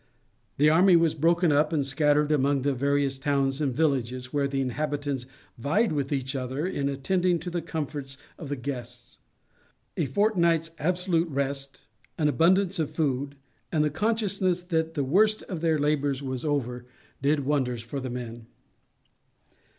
The 0.57 0.67
army 0.67 0.95
was 0.95 1.13
broken 1.13 1.51
up 1.51 1.71
and 1.71 1.85
scattered 1.85 2.31
among 2.31 2.63
the 2.63 2.73
various 2.73 3.19
towns 3.19 3.61
and 3.61 3.71
villages, 3.71 4.33
where 4.33 4.47
the 4.47 4.59
inhabitants 4.59 5.27
vied 5.59 5.91
with 5.91 6.11
each 6.11 6.35
other 6.35 6.65
in 6.65 6.89
attending 6.89 7.37
to 7.37 7.51
the 7.51 7.61
comforts 7.61 8.17
of 8.39 8.49
the 8.49 8.55
guests. 8.55 9.19
A 9.95 10.07
fortnight's 10.07 10.71
absolute 10.79 11.27
rest, 11.29 11.81
an 12.17 12.27
abundance 12.27 12.79
of 12.79 12.89
food, 12.89 13.35
and 13.71 13.83
the 13.83 13.91
consciousness 13.91 14.63
that 14.63 14.95
the 14.95 15.03
worst 15.03 15.43
of 15.43 15.61
their 15.61 15.77
labours 15.77 16.23
was 16.23 16.43
over, 16.43 16.87
did 17.21 17.41
wonders 17.45 17.83
for 17.83 17.99
the 17.99 18.09
men. 18.09 18.47